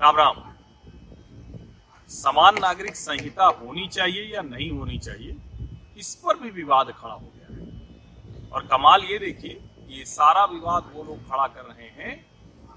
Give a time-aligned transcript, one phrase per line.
[0.00, 0.34] राम राम।
[2.10, 5.36] समान नागरिक संहिता होनी चाहिए या नहीं होनी चाहिए,
[5.98, 10.90] इस पर भी विवाद खड़ा हो गया है। और कमाल ये देखिए, ये सारा विवाद
[10.94, 12.14] वो लोग खड़ा कर रहे हैं,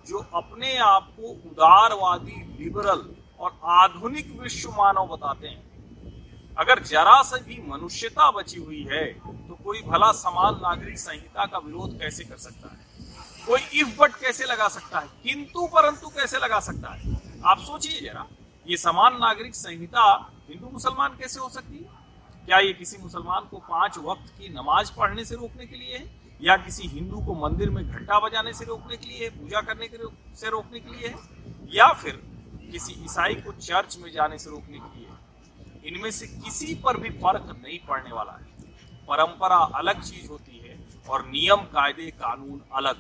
[0.07, 3.07] जो अपने आप को उदारवादी लिबरल
[3.39, 9.63] और आधुनिक विश्व मानव बताते हैं। अगर जरा से भी मनुष्यता बची हुई है तो
[9.63, 12.89] कोई भला समान नागरिक संहिता का विरोध कैसे कर सकता है?
[13.45, 15.07] कोई इफ़ बट कैसे लगा सकता है?
[15.23, 17.11] किंतु परंतु कैसे लगा सकता है?
[17.46, 18.28] आप सोचिए जरा,
[18.68, 21.90] ये समान नागरिक संहिता हिंदू मुसलमान कैसे हो सकती है?
[22.45, 26.22] क्या ये किसी मुसलमान को पाँच वक्त की नमाज़ पढ़ने से रोकने के लिए है?
[26.41, 29.30] या किसी हिंदू को मंदिर में घंटा बजाने से रोकने के लिए है?
[29.30, 29.98] पूजा करने के
[30.35, 31.16] से रोकने के लिए है?
[31.73, 32.22] या फिर
[32.72, 35.08] किसी ईसाई को चर्च में जाने से रोकने के लिए
[35.85, 38.46] इनमें से किसी पर भी फ़र्क नहीं पड़ने वाला है।
[39.08, 42.96] परंपरा अलग चीज़ होती है और नियम, कायदे, कानून अलग।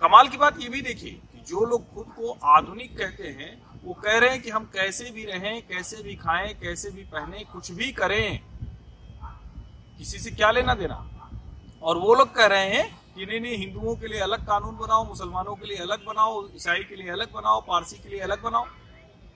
[0.00, 3.50] कमाल की बात ये भी देखिए जो लोग खुद को आधुनिक कहते हैं,
[3.84, 7.44] वो कह रहे हैं कि हम कैसे भी रहें, कैसे भी खाएँ, कैसे भी पहने,
[7.52, 8.40] कुछ भी करें,
[9.98, 10.96] किसी से क्या लेना देना?
[11.82, 15.04] और वो लोग कह रहे हैं कि नहीं नहीं, हिंदुओं के लिए अलग कानून बनाओ,
[15.04, 18.66] मुसलमानों के लिए अलग बनाओ, ईसाई के लिए अलग बनाओ, पारसी के लिए अलग बनाओ।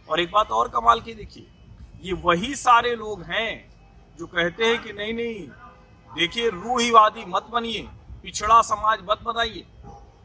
[0.08, 1.46] और एक बात और कमाल की देखिए,
[2.02, 3.70] ये वही सारे लोग हैं
[4.18, 5.48] जो कहते हैं कि नहीं नहीं,
[6.10, 7.88] देखिए रूहीवादी मत बनिए,
[8.22, 9.66] पिछड़ा समाज मत बनाइए।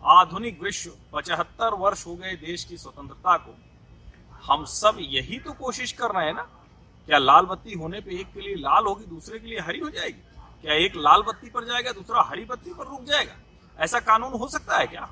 [0.08, 3.56] आधुनिक विश्व पचहत्तर वर्ष हो गए देश की स्वतंत्रता को।
[4.44, 6.42] हम सब यही तो कोशिश कर रहे हैं ना?
[7.08, 9.90] क्या लाल बत्ती होने पे एक के लिए लाल होगी, दूसरे के लिए हरी हो
[9.90, 10.22] जाएगी?
[10.62, 13.36] क्या एक लाल बत्ती पर जाएगा, दूसरा हरी बत्ती पर रुक जाएगा?
[13.80, 15.10] ऐसा कानून हो सकता है क्या?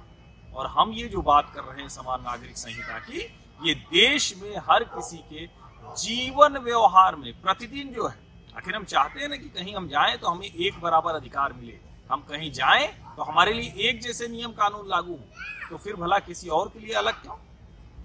[0.55, 3.19] और हम ये जो बात कर रहे हैं समान नागरिक संहिता की,
[3.65, 5.47] ये देश में हर किसी के
[5.95, 8.15] जीवन व्यवहार में प्रतिदिन जो है,
[8.57, 11.92] आखिर हम चाहते हैं ना कि कहीं हम जाएँ तो हमें एक बराबर अधिकार मिले।
[12.09, 16.17] हम कहीं जाएँ तो हमारे लिए एक जैसे नियम कानून लागू हो तो फिर भला
[16.19, 17.35] किसी और के लिए अलग क्यों?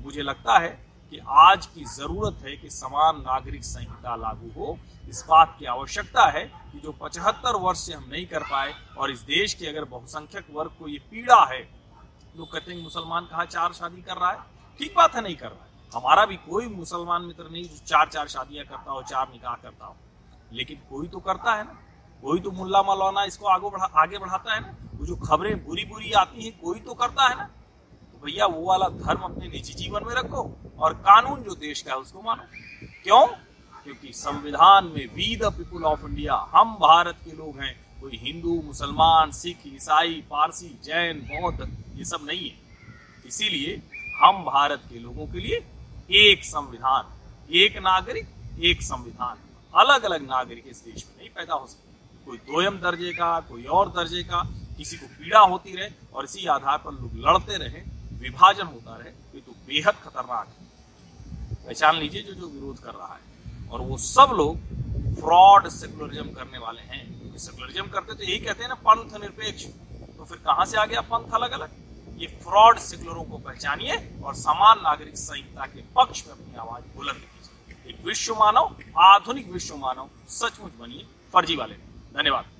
[0.03, 0.69] मुझे लगता है
[1.13, 6.27] कि आज की ज़रूरत है कि समान नागरिक संहिता लागू हो। इस बात की आवश्यकता
[6.29, 9.85] है कि जो पचहत्तर वर्ष से हम नहीं कर पाए और इस देश के अगर
[9.85, 11.61] बहुसंख्यक वर्ग को ये पीड़ा है
[12.37, 14.39] लोग कहते हैं मुसलमान कहा चार शादी कर रहा है?
[14.81, 18.09] ठीक बात है, नहीं कर रहा है। हमारा भी कोई मुसलमान मित्र नहीं जो चार
[18.09, 19.97] चार शादियाँ करता हो, चार निकाह करता हो।
[20.53, 21.79] लेकिन कोई तो करता है ना।
[22.23, 24.77] कोई तो मुल्ला मौलाना इसको आगे बढ़ा, आगे बढ़ाता है ना?
[24.95, 27.45] वो जो खबरें बुरी बुरी आती हैं, कोई तो करता है ना?
[28.13, 31.93] तो भैया, वो वाला धर्म अपने निजी जीवन में रखो और कानून जो देश का
[31.93, 32.43] है उसको मानो।
[33.03, 33.27] क्यों?
[33.85, 38.63] क्योंकि संविधान में we the people of India हम भारत के लोग हैं। कोई हिंदू,
[38.63, 42.57] मुसलमान, सिख, ईसाई, पारसी, जैन, बौद्ध, ये सब नहीं है।
[43.27, 43.83] इसीलिए
[44.23, 45.65] हम भारत के लोगों के लिए
[46.11, 47.05] एक संविधान,
[47.53, 48.29] एक नागरिक,
[48.61, 49.37] एक संविधान।
[49.75, 51.88] अलग अलग नागरिक इस देश में नहीं पैदा हो सकते।
[52.29, 56.47] कोई दोयम दर्जे का, कोई और दर्जे का, किसी को पीड़ा होती रहे और इसी
[56.47, 60.69] आधार पर लोग लड़ते रहे, विभाजन होता रहे, ये तो बेहद खतरनाक है।
[61.55, 64.57] पहचान लीजिए जो जो विरोध कर रहा है। और वो सब लोग
[65.21, 69.65] फ्रॉड, सेकुलरिज्म करने वाले हैं। क्योंकि सेकुलरिज्म करते तो यही कहते हैं ना, पंथ निरपेक्ष।
[70.19, 71.71] तो फिर कहाँ से आ गया पंथ अलग अलग
[72.19, 77.17] ये फ्रॉड सेकुलरों को पहचानिए और समान नागरिक संहिता के पक्ष में अपनी आवाज़ बुलंद
[77.17, 82.58] कीजिए। एक विश्व मानव, आधुनिक विश्व मानव, सचमुच बनिए फर्जी वाले। धन्यवाद।